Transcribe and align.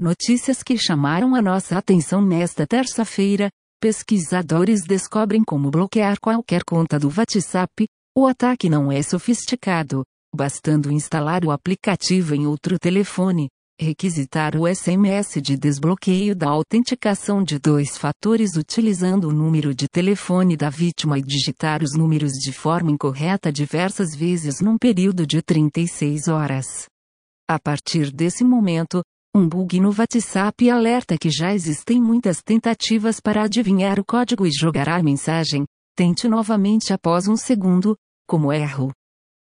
Notícias 0.00 0.62
que 0.62 0.78
chamaram 0.78 1.34
a 1.34 1.42
nossa 1.42 1.76
atenção 1.76 2.22
nesta 2.22 2.66
terça-feira. 2.66 3.50
Pesquisadores 3.78 4.80
descobrem 4.82 5.44
como 5.44 5.70
bloquear 5.70 6.18
qualquer 6.18 6.64
conta 6.64 6.98
do 6.98 7.12
WhatsApp. 7.14 7.86
O 8.16 8.26
ataque 8.26 8.70
não 8.70 8.90
é 8.90 9.02
sofisticado, 9.02 10.02
bastando 10.34 10.90
instalar 10.90 11.44
o 11.44 11.50
aplicativo 11.50 12.34
em 12.34 12.46
outro 12.46 12.78
telefone, 12.78 13.50
requisitar 13.78 14.56
o 14.56 14.66
SMS 14.66 15.38
de 15.42 15.54
desbloqueio 15.58 16.34
da 16.34 16.48
autenticação 16.48 17.44
de 17.44 17.58
dois 17.58 17.98
fatores 17.98 18.56
utilizando 18.56 19.28
o 19.28 19.34
número 19.34 19.74
de 19.74 19.86
telefone 19.86 20.56
da 20.56 20.70
vítima 20.70 21.18
e 21.18 21.22
digitar 21.22 21.82
os 21.82 21.92
números 21.92 22.32
de 22.32 22.52
forma 22.52 22.90
incorreta 22.90 23.52
diversas 23.52 24.16
vezes 24.16 24.62
num 24.62 24.78
período 24.78 25.26
de 25.26 25.42
36 25.42 26.26
horas. 26.28 26.86
A 27.46 27.58
partir 27.58 28.10
desse 28.10 28.44
momento, 28.44 29.02
um 29.34 29.48
bug 29.48 29.80
no 29.80 29.94
WhatsApp 29.96 30.68
alerta 30.68 31.16
que 31.16 31.30
já 31.30 31.54
existem 31.54 32.02
muitas 32.02 32.42
tentativas 32.42 33.20
para 33.20 33.44
adivinhar 33.44 34.00
o 34.00 34.04
código 34.04 34.44
e 34.44 34.50
jogar 34.50 34.88
a 34.88 35.02
mensagem. 35.02 35.64
Tente 35.96 36.28
novamente 36.28 36.92
após 36.92 37.28
um 37.28 37.36
segundo, 37.36 37.96
como 38.26 38.52
erro. 38.52 38.92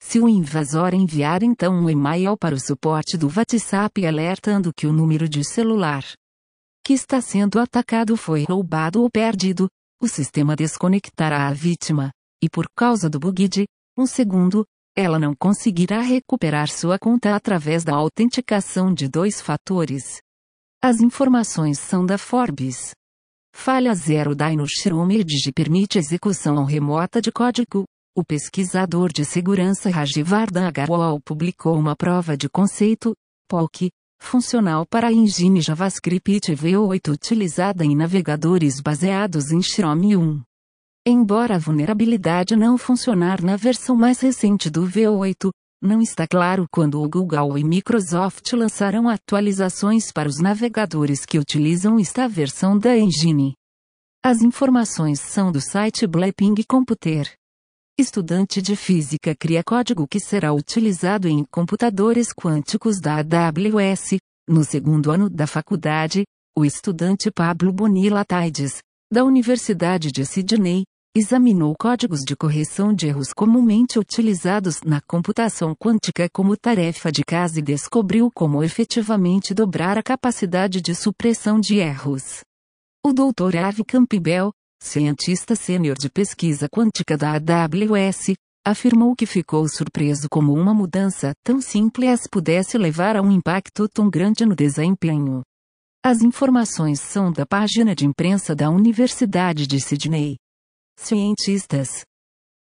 Se 0.00 0.18
o 0.18 0.28
invasor 0.28 0.94
enviar 0.94 1.42
então 1.42 1.74
um 1.74 1.88
e-mail 1.88 2.36
para 2.36 2.54
o 2.54 2.60
suporte 2.60 3.16
do 3.16 3.28
WhatsApp 3.28 4.04
alertando 4.04 4.72
que 4.76 4.86
o 4.86 4.92
número 4.92 5.28
de 5.28 5.44
celular 5.44 6.04
que 6.84 6.94
está 6.94 7.20
sendo 7.20 7.60
atacado 7.60 8.16
foi 8.16 8.44
roubado 8.48 9.02
ou 9.02 9.10
perdido, 9.10 9.68
o 10.00 10.08
sistema 10.08 10.56
desconectará 10.56 11.46
a 11.46 11.52
vítima, 11.52 12.10
e 12.42 12.48
por 12.48 12.66
causa 12.74 13.10
do 13.10 13.20
bug 13.20 13.46
de 13.46 13.66
um 13.96 14.06
segundo, 14.06 14.64
ela 14.98 15.16
não 15.16 15.32
conseguirá 15.32 16.00
recuperar 16.00 16.68
sua 16.68 16.98
conta 16.98 17.36
através 17.36 17.84
da 17.84 17.94
autenticação 17.94 18.92
de 18.92 19.08
dois 19.08 19.40
fatores. 19.40 20.20
As 20.82 21.00
informações 21.00 21.78
são 21.78 22.04
da 22.04 22.18
Forbes. 22.18 22.90
Falha 23.54 23.94
zero 23.94 24.34
Dino 24.34 24.66
Merge 25.06 25.52
permite 25.52 25.98
execução 25.98 26.64
remota 26.64 27.22
de 27.22 27.30
código. 27.30 27.84
O 28.12 28.24
pesquisador 28.24 29.12
de 29.12 29.24
segurança 29.24 29.88
Rajivardhan 29.88 30.66
Agarwal 30.66 31.20
publicou 31.24 31.78
uma 31.78 31.94
prova 31.94 32.36
de 32.36 32.48
conceito, 32.48 33.14
POC, 33.48 33.90
funcional 34.20 34.84
para 34.84 35.06
a 35.06 35.12
engine 35.12 35.60
JavaScript 35.60 36.52
V8 36.52 37.12
utilizada 37.12 37.84
em 37.84 37.94
navegadores 37.94 38.80
baseados 38.80 39.52
em 39.52 39.62
Chrome 39.62 40.16
1. 40.16 40.47
Embora 41.10 41.54
a 41.54 41.58
vulnerabilidade 41.58 42.54
não 42.54 42.76
funcionar 42.76 43.42
na 43.42 43.56
versão 43.56 43.96
mais 43.96 44.20
recente 44.20 44.68
do 44.68 44.82
V8, 44.82 45.48
não 45.82 46.02
está 46.02 46.28
claro 46.28 46.66
quando 46.70 47.00
o 47.00 47.08
Google 47.08 47.56
e 47.56 47.64
Microsoft 47.64 48.52
lançarão 48.52 49.08
atualizações 49.08 50.12
para 50.12 50.28
os 50.28 50.38
navegadores 50.38 51.24
que 51.24 51.38
utilizam 51.38 51.98
esta 51.98 52.28
versão 52.28 52.78
da 52.78 52.94
engine. 52.94 53.54
As 54.22 54.42
informações 54.42 55.18
são 55.18 55.50
do 55.50 55.62
site 55.62 56.06
Blapping 56.06 56.56
Computer. 56.68 57.32
Estudante 57.98 58.60
de 58.60 58.76
física 58.76 59.34
cria 59.34 59.64
código 59.64 60.06
que 60.06 60.20
será 60.20 60.52
utilizado 60.52 61.26
em 61.26 61.42
computadores 61.50 62.34
quânticos 62.34 63.00
da 63.00 63.16
AWS. 63.20 64.18
No 64.46 64.62
segundo 64.62 65.10
ano 65.10 65.30
da 65.30 65.46
faculdade, 65.46 66.24
o 66.54 66.66
estudante 66.66 67.30
Pablo 67.30 67.72
Bonilla 67.72 68.26
Taides, 68.26 68.82
da 69.10 69.24
Universidade 69.24 70.12
de 70.12 70.26
Sydney, 70.26 70.84
examinou 71.18 71.74
códigos 71.78 72.20
de 72.20 72.36
correção 72.36 72.94
de 72.94 73.08
erros 73.08 73.32
comumente 73.32 73.98
utilizados 73.98 74.80
na 74.82 75.00
computação 75.00 75.74
quântica 75.74 76.28
como 76.32 76.56
tarefa 76.56 77.10
de 77.10 77.24
casa 77.24 77.58
e 77.58 77.62
descobriu 77.62 78.30
como 78.32 78.62
efetivamente 78.62 79.52
dobrar 79.52 79.98
a 79.98 80.02
capacidade 80.02 80.80
de 80.80 80.94
supressão 80.94 81.58
de 81.58 81.78
erros. 81.78 82.40
O 83.04 83.12
Dr. 83.12 83.56
Avi 83.64 83.84
Campbell, 83.84 84.52
cientista 84.80 85.56
sênior 85.56 85.96
de 85.98 86.08
pesquisa 86.08 86.68
quântica 86.68 87.16
da 87.16 87.32
AWS, 87.32 88.34
afirmou 88.64 89.16
que 89.16 89.26
ficou 89.26 89.68
surpreso 89.68 90.28
como 90.30 90.52
uma 90.52 90.72
mudança 90.72 91.32
tão 91.44 91.60
simples 91.60 92.28
pudesse 92.30 92.78
levar 92.78 93.16
a 93.16 93.22
um 93.22 93.32
impacto 93.32 93.88
tão 93.88 94.08
grande 94.08 94.46
no 94.46 94.54
desempenho. 94.54 95.42
As 96.04 96.22
informações 96.22 97.00
são 97.00 97.32
da 97.32 97.44
página 97.44 97.94
de 97.94 98.06
imprensa 98.06 98.54
da 98.54 98.70
Universidade 98.70 99.66
de 99.66 99.80
Sydney. 99.80 100.36
Cientistas 101.00 102.04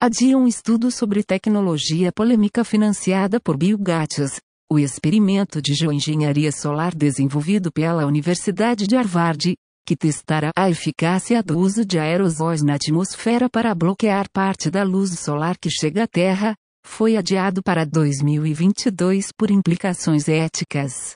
adiam 0.00 0.42
um 0.42 0.46
estudo 0.46 0.90
sobre 0.90 1.24
tecnologia 1.24 2.12
polêmica 2.12 2.62
financiada 2.62 3.40
por 3.40 3.56
Bill 3.56 3.78
Gates, 3.78 4.38
o 4.70 4.78
experimento 4.78 5.62
de 5.62 5.74
geoengenharia 5.74 6.52
solar 6.52 6.94
desenvolvido 6.94 7.72
pela 7.72 8.06
Universidade 8.06 8.86
de 8.86 8.94
Harvard, 8.96 9.56
que 9.84 9.96
testará 9.96 10.50
a 10.54 10.70
eficácia 10.70 11.42
do 11.42 11.58
uso 11.58 11.84
de 11.84 11.98
aerosóis 11.98 12.62
na 12.62 12.74
atmosfera 12.74 13.48
para 13.48 13.74
bloquear 13.74 14.26
parte 14.30 14.70
da 14.70 14.84
luz 14.84 15.18
solar 15.18 15.56
que 15.58 15.70
chega 15.70 16.04
à 16.04 16.06
Terra, 16.06 16.54
foi 16.84 17.16
adiado 17.16 17.62
para 17.62 17.84
2022 17.84 19.32
por 19.36 19.50
implicações 19.50 20.28
éticas. 20.28 21.14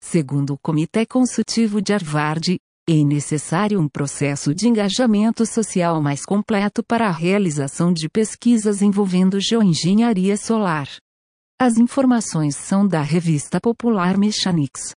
Segundo 0.00 0.54
o 0.54 0.58
Comitê 0.58 1.04
Consultivo 1.04 1.82
de 1.82 1.92
Harvard, 1.92 2.58
é 2.86 3.02
necessário 3.02 3.80
um 3.80 3.88
processo 3.88 4.54
de 4.54 4.68
engajamento 4.68 5.46
social 5.46 6.02
mais 6.02 6.22
completo 6.22 6.84
para 6.84 7.08
a 7.08 7.10
realização 7.10 7.90
de 7.90 8.10
pesquisas 8.10 8.82
envolvendo 8.82 9.40
geoengenharia 9.40 10.36
solar. 10.36 10.86
As 11.58 11.78
informações 11.78 12.56
são 12.56 12.86
da 12.86 13.00
revista 13.00 13.58
popular 13.58 14.18
Mechanics. 14.18 14.92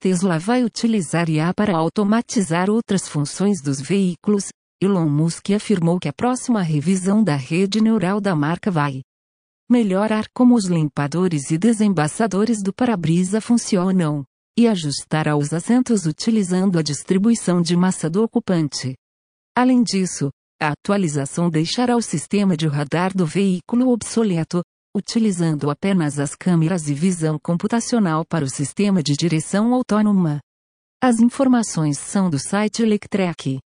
Tesla 0.00 0.38
vai 0.38 0.62
utilizar 0.62 1.28
IA 1.28 1.52
para 1.52 1.76
automatizar 1.76 2.70
outras 2.70 3.08
funções 3.08 3.60
dos 3.60 3.80
veículos. 3.80 4.50
Elon 4.80 5.08
Musk 5.08 5.50
afirmou 5.50 5.98
que 5.98 6.08
a 6.08 6.12
próxima 6.12 6.62
revisão 6.62 7.24
da 7.24 7.34
rede 7.34 7.80
neural 7.80 8.20
da 8.20 8.36
marca 8.36 8.70
vai 8.70 9.00
melhorar 9.68 10.26
como 10.32 10.54
os 10.54 10.66
limpadores 10.66 11.50
e 11.50 11.58
desembaçadores 11.58 12.62
do 12.62 12.72
para-brisa 12.72 13.40
funcionam 13.40 14.24
e 14.58 14.66
ajustar 14.66 15.28
aos 15.28 15.52
assentos 15.52 16.06
utilizando 16.06 16.78
a 16.78 16.82
distribuição 16.82 17.60
de 17.60 17.76
massa 17.76 18.08
do 18.08 18.22
ocupante. 18.22 18.94
Além 19.54 19.82
disso, 19.82 20.30
a 20.60 20.68
atualização 20.68 21.50
deixará 21.50 21.96
o 21.96 22.00
sistema 22.00 22.56
de 22.56 22.66
radar 22.66 23.14
do 23.14 23.26
veículo 23.26 23.90
obsoleto, 23.90 24.62
utilizando 24.96 25.70
apenas 25.70 26.18
as 26.18 26.34
câmeras 26.34 26.88
e 26.88 26.94
visão 26.94 27.38
computacional 27.38 28.24
para 28.24 28.44
o 28.44 28.48
sistema 28.48 29.02
de 29.02 29.14
direção 29.14 29.74
autônoma. 29.74 30.40
As 31.02 31.20
informações 31.20 31.98
são 31.98 32.30
do 32.30 32.38
site 32.38 32.82
Electrek. 32.82 33.58